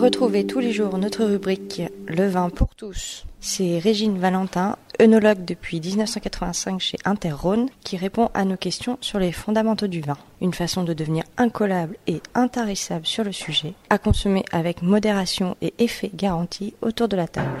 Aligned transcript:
Retrouvez 0.00 0.46
tous 0.46 0.60
les 0.60 0.72
jours 0.72 0.98
notre 0.98 1.24
rubrique 1.24 1.82
Le 2.06 2.26
vin 2.26 2.48
pour 2.50 2.74
tous. 2.74 3.24
C'est 3.40 3.78
Régine 3.78 4.18
Valentin, 4.18 4.76
œnologue 5.00 5.44
depuis 5.44 5.80
1985 5.80 6.80
chez 6.80 6.98
Interrhône, 7.04 7.68
qui 7.84 7.96
répond 7.96 8.30
à 8.34 8.44
nos 8.44 8.56
questions 8.56 8.98
sur 9.00 9.18
les 9.18 9.32
fondamentaux 9.32 9.88
du 9.88 10.00
vin. 10.00 10.18
Une 10.40 10.54
façon 10.54 10.84
de 10.84 10.94
devenir 10.94 11.24
incollable 11.36 11.96
et 12.06 12.20
intarissable 12.34 13.06
sur 13.06 13.24
le 13.24 13.32
sujet, 13.32 13.74
à 13.88 13.98
consommer 13.98 14.44
avec 14.52 14.82
modération 14.82 15.56
et 15.62 15.74
effet 15.78 16.10
garanti 16.14 16.74
autour 16.82 17.08
de 17.08 17.16
la 17.16 17.28
table. 17.28 17.60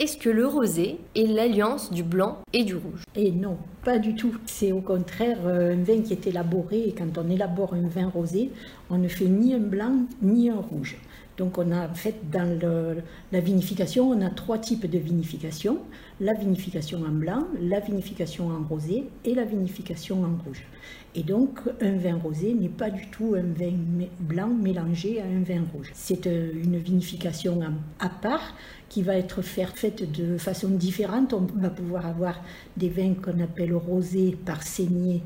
Est-ce 0.00 0.16
que 0.16 0.30
le 0.30 0.46
rosé 0.46 1.00
est 1.16 1.26
l'alliance 1.26 1.92
du 1.92 2.04
blanc 2.04 2.38
et 2.52 2.62
du 2.62 2.76
rouge? 2.76 3.02
Et 3.16 3.32
non, 3.32 3.56
pas 3.84 3.98
du 3.98 4.14
tout. 4.14 4.32
C'est 4.46 4.70
au 4.70 4.80
contraire 4.80 5.38
euh, 5.44 5.74
un 5.74 5.82
vin 5.82 6.02
qui 6.02 6.12
est 6.12 6.24
élaboré 6.28 6.84
et 6.86 6.92
quand 6.92 7.18
on 7.18 7.28
élabore 7.28 7.74
un 7.74 7.88
vin 7.88 8.08
rosé, 8.08 8.52
on 8.90 8.98
ne 8.98 9.08
fait 9.08 9.24
ni 9.24 9.54
un 9.54 9.58
blanc 9.58 9.96
ni 10.22 10.50
un 10.50 10.60
rouge. 10.60 10.98
Donc 11.38 11.56
on 11.56 11.70
a 11.70 11.88
en 11.88 11.94
fait 11.94 12.16
dans 12.30 12.58
la 13.32 13.40
vinification, 13.40 14.10
on 14.10 14.20
a 14.20 14.28
trois 14.28 14.58
types 14.58 14.90
de 14.90 14.98
vinification. 14.98 15.78
La 16.20 16.34
vinification 16.34 16.98
en 17.04 17.12
blanc, 17.12 17.46
la 17.60 17.78
vinification 17.78 18.48
en 18.48 18.64
rosé 18.68 19.04
et 19.24 19.34
la 19.34 19.44
vinification 19.44 20.24
en 20.24 20.36
rouge. 20.44 20.64
Et 21.14 21.22
donc 21.22 21.60
un 21.80 21.96
vin 21.96 22.18
rosé 22.18 22.54
n'est 22.54 22.68
pas 22.68 22.90
du 22.90 23.06
tout 23.06 23.36
un 23.36 23.54
vin 23.54 23.72
blanc 24.18 24.48
mélangé 24.48 25.20
à 25.20 25.24
un 25.24 25.42
vin 25.42 25.64
rouge. 25.72 25.90
C'est 25.94 26.26
euh, 26.26 26.52
une 26.52 26.76
vinification 26.78 27.60
à, 28.00 28.08
part 28.08 28.54
qui 28.88 29.02
va 29.02 29.16
être 29.16 29.40
faite 29.40 30.10
de 30.10 30.38
façon 30.38 30.68
différente. 30.68 31.32
On 31.32 31.46
va 31.60 31.70
pouvoir 31.70 32.04
avoir 32.04 32.42
des 32.76 32.88
vins 32.88 33.14
qu'on 33.14 33.40
appelle 33.40 33.74
rosés 33.74 34.36
par 34.44 34.64
saignée 34.64 35.22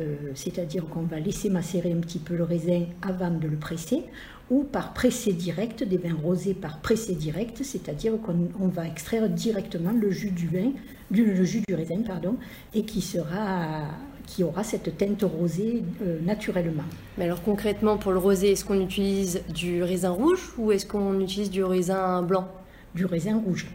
euh, 0.00 0.16
c'est-à-dire 0.34 0.86
qu'on 0.88 1.02
va 1.02 1.20
laisser 1.20 1.50
macérer 1.50 1.92
un 1.92 2.00
petit 2.00 2.18
peu 2.18 2.34
le 2.34 2.44
raisin 2.44 2.84
avant 3.02 3.30
de 3.30 3.46
le 3.46 3.56
presser, 3.56 4.04
ou 4.50 4.64
par 4.64 4.92
pressé 4.92 5.32
direct, 5.32 5.84
des 5.84 5.98
vins 5.98 6.16
rosés 6.22 6.54
par 6.54 6.80
pressé 6.80 7.14
direct, 7.14 7.62
c'est-à-dire 7.62 8.20
qu'on 8.20 8.48
on 8.60 8.68
va 8.68 8.86
extraire 8.86 9.28
directement 9.28 9.92
le 9.92 10.10
jus 10.10 10.30
du 10.30 10.48
vin, 10.48 10.72
du, 11.10 11.24
le 11.24 11.44
jus 11.44 11.62
du 11.68 11.74
raisin, 11.74 12.02
pardon, 12.06 12.36
et 12.74 12.84
qui 12.84 13.00
sera 13.00 13.88
qui 14.30 14.44
aura 14.44 14.62
cette 14.62 14.96
teinte 14.96 15.22
rosée 15.24 15.82
euh, 16.02 16.20
naturellement. 16.24 16.84
Mais 17.18 17.24
alors 17.24 17.42
concrètement, 17.42 17.96
pour 17.96 18.12
le 18.12 18.18
rosé, 18.18 18.52
est-ce 18.52 18.64
qu'on 18.64 18.80
utilise 18.80 19.42
du 19.52 19.82
raisin 19.82 20.10
rouge 20.10 20.52
ou 20.56 20.70
est-ce 20.70 20.86
qu'on 20.86 21.18
utilise 21.20 21.50
du 21.50 21.64
raisin 21.64 22.22
blanc? 22.22 22.46
Du 22.94 23.06
raisin 23.06 23.36
rouge, 23.44 23.66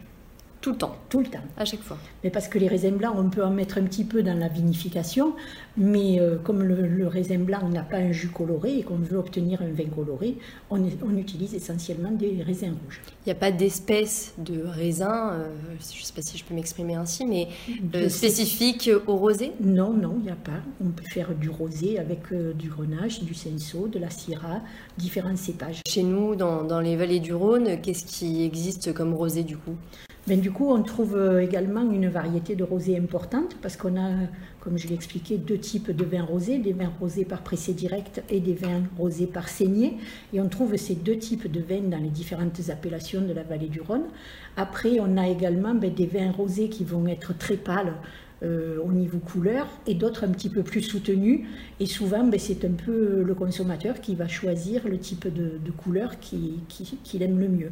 Tout 0.62 0.72
le 0.72 0.78
temps, 0.78 0.96
tout 1.10 1.20
le 1.20 1.26
temps. 1.26 1.38
à 1.56 1.64
chaque 1.64 1.82
fois. 1.82 1.96
Mais 2.24 2.30
parce 2.30 2.48
que 2.48 2.58
les 2.58 2.66
raisins 2.66 2.96
blancs, 2.96 3.14
on 3.16 3.30
peut 3.30 3.44
en 3.44 3.50
mettre 3.50 3.78
un 3.78 3.82
petit 3.84 4.02
peu 4.04 4.22
dans 4.24 4.36
la 4.36 4.48
vinification, 4.48 5.34
mais 5.76 6.18
euh, 6.18 6.38
comme 6.42 6.62
le, 6.64 6.88
le 6.88 7.06
raisin 7.06 7.38
blanc 7.38 7.68
n'a 7.68 7.82
pas 7.82 7.98
un 7.98 8.10
jus 8.10 8.28
coloré 8.30 8.78
et 8.78 8.82
qu'on 8.82 8.96
veut 8.96 9.16
obtenir 9.16 9.62
un 9.62 9.70
vin 9.72 9.88
coloré, 9.94 10.38
on, 10.70 10.84
est- 10.84 10.98
on 11.06 11.16
utilise 11.16 11.54
essentiellement 11.54 12.10
des 12.10 12.42
raisins 12.42 12.74
rouges. 12.84 13.00
Il 13.24 13.28
n'y 13.28 13.32
a 13.32 13.36
pas 13.36 13.52
d'espèce 13.52 14.34
de 14.38 14.62
raisin, 14.64 15.30
euh, 15.34 15.48
je 15.78 16.00
ne 16.00 16.04
sais 16.04 16.12
pas 16.12 16.22
si 16.22 16.36
je 16.36 16.44
peux 16.44 16.54
m'exprimer 16.54 16.94
ainsi, 16.94 17.24
mais 17.26 17.46
euh, 17.94 18.08
spécifique 18.08 18.90
au 19.06 19.16
rosé? 19.16 19.52
Non, 19.60 19.92
non, 19.92 20.16
il 20.18 20.24
n'y 20.24 20.30
a 20.30 20.36
pas. 20.36 20.62
On 20.84 20.88
peut 20.90 21.04
faire 21.04 21.32
du 21.34 21.48
rosé 21.48 21.98
avec 22.00 22.22
du 22.56 22.70
grenache, 22.70 23.22
du 23.22 23.34
cinsault, 23.34 23.86
de 23.86 24.00
la 24.00 24.10
syrah, 24.10 24.62
différents 24.98 25.36
cépages. 25.36 25.80
Chez 25.86 26.02
nous, 26.02 26.34
dans, 26.34 26.64
dans 26.64 26.80
les 26.80 26.96
vallées 26.96 27.20
du 27.20 27.34
Rhône, 27.34 27.80
qu'est-ce 27.80 28.04
qui 28.04 28.42
existe 28.42 28.92
comme 28.92 29.14
rosé 29.14 29.44
du 29.44 29.56
coup? 29.56 29.76
Ben, 30.26 30.40
du 30.40 30.50
coup, 30.50 30.72
on 30.72 30.82
trouve 30.82 31.14
euh, 31.14 31.40
également 31.40 31.88
une 31.88 32.08
variété 32.08 32.56
de 32.56 32.64
rosé 32.64 32.98
importante 32.98 33.56
parce 33.62 33.76
qu'on 33.76 33.96
a, 33.96 34.10
comme 34.58 34.76
je 34.76 34.88
l'ai 34.88 34.94
expliqué, 34.94 35.38
deux 35.38 35.58
types 35.58 35.92
de 35.92 36.04
vins 36.04 36.24
rosés, 36.24 36.58
des 36.58 36.72
vins 36.72 36.90
rosés 36.98 37.24
par 37.24 37.42
pressé 37.42 37.74
direct 37.74 38.24
et 38.28 38.40
des 38.40 38.54
vins 38.54 38.82
rosés 38.98 39.28
par 39.28 39.48
saignée. 39.48 39.98
Et 40.32 40.40
on 40.40 40.48
trouve 40.48 40.74
ces 40.74 40.96
deux 40.96 41.16
types 41.16 41.48
de 41.48 41.60
vins 41.60 41.88
dans 41.88 42.02
les 42.02 42.08
différentes 42.08 42.60
appellations 42.70 43.20
de 43.20 43.32
la 43.32 43.44
vallée 43.44 43.68
du 43.68 43.80
Rhône. 43.80 44.06
Après, 44.56 44.98
on 44.98 45.16
a 45.16 45.28
également 45.28 45.76
ben, 45.76 45.94
des 45.94 46.06
vins 46.06 46.32
rosés 46.32 46.70
qui 46.70 46.82
vont 46.82 47.06
être 47.06 47.38
très 47.38 47.56
pâles. 47.56 47.94
Euh, 48.42 48.78
au 48.84 48.92
niveau 48.92 49.18
couleur 49.18 49.66
et 49.86 49.94
d'autres 49.94 50.24
un 50.24 50.28
petit 50.28 50.50
peu 50.50 50.62
plus 50.62 50.82
soutenus 50.82 51.40
et 51.80 51.86
souvent 51.86 52.24
ben, 52.26 52.38
c'est 52.38 52.64
un 52.64 52.72
peu 52.72 53.22
le 53.22 53.34
consommateur 53.34 54.00
qui 54.00 54.14
va 54.14 54.28
choisir 54.28 54.86
le 54.88 54.98
type 54.98 55.26
de, 55.32 55.52
de 55.64 55.70
couleur 55.70 56.18
qui- 56.20 56.60
qui- 56.68 56.98
qu'il 57.02 57.22
aime 57.22 57.38
le 57.38 57.48
mieux. 57.48 57.70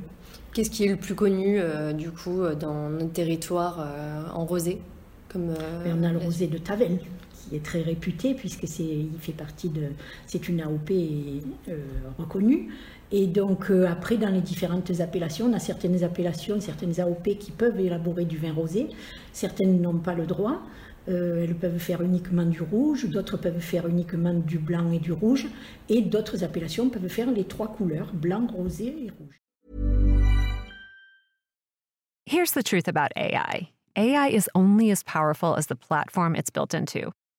Qu'est-ce 0.55 0.71
qui 0.71 0.85
est 0.85 0.89
le 0.89 0.97
plus 0.97 1.15
connu 1.15 1.59
euh, 1.61 1.93
du 1.93 2.11
coup 2.11 2.43
euh, 2.43 2.55
dans 2.55 2.89
notre 2.89 3.13
territoire 3.13 3.87
en 4.35 4.45
rosé 4.47 4.81
comme, 5.29 5.49
Mais 5.85 5.91
on 5.99 6.03
a 6.05 6.13
le 6.13 6.19
rosé 6.19 6.47
de 6.47 6.59
Tavel, 6.59 6.99
qui 7.45 7.57
est 7.57 7.65
très 7.65 7.83
réputé 7.83 8.35
puisque 8.35 8.67
c'est, 8.67 8.83
il 8.83 9.19
fait 9.21 9.33
partie 9.33 9.69
de, 9.69 9.89
c'est 10.27 10.49
une 10.49 10.61
AOP 10.61 10.91
euh, 10.91 11.77
reconnue. 12.19 12.69
Et 13.13 13.27
donc 13.27 13.71
euh, 13.71 13.87
après, 13.87 14.17
dans 14.17 14.31
les 14.31 14.41
différentes 14.41 15.01
appellations, 15.01 15.47
on 15.47 15.53
a 15.53 15.59
certaines 15.59 16.03
appellations, 16.03 16.61
certaines 16.61 17.01
AOP 17.01 17.39
qui 17.39 17.51
peuvent 17.51 17.79
élaborer 17.79 18.25
du 18.25 18.39
vin 18.39 18.53
rosé, 18.53 18.89
certaines 19.33 19.81
n'ont 19.81 19.99
pas 19.99 20.15
le 20.15 20.27
droit. 20.27 20.63
Euh, 21.09 21.45
elles 21.45 21.55
peuvent 21.55 21.79
faire 21.79 22.01
uniquement 22.01 22.47
du 22.47 22.63
rouge, 22.63 23.09
d'autres 23.11 23.37
peuvent 23.37 23.61
faire 23.61 23.87
uniquement 23.87 24.33
du 24.33 24.59
blanc 24.59 24.91
et 24.91 24.99
du 24.99 25.13
rouge, 25.13 25.49
et 25.91 26.01
d'autres 26.01 26.45
appellations 26.45 26.89
peuvent 26.89 27.09
faire 27.09 27.31
les 27.31 27.45
trois 27.45 27.69
couleurs, 27.69 28.11
blanc, 28.15 28.47
rosé 28.57 28.87
et 28.87 29.11
rouge. 29.11 29.39
Here's 32.27 32.53
the 32.53 32.63
truth 32.63 32.89
about 32.89 33.13
AI 33.17 33.69
AI 33.97 34.29
is 34.29 34.49
only 34.55 34.91
as 34.91 35.03
powerful 35.05 35.55
as 35.55 35.67
the 35.67 35.77
platform 35.77 36.35
it's 36.35 36.51
built 36.51 36.75
into. 36.75 37.13